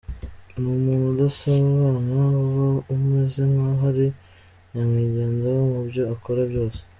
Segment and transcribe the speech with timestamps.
[0.59, 4.07] Ni umuntu udasabana, uba umeze nkaho ari
[4.71, 6.81] nyamwigendaho mu byo akora byose.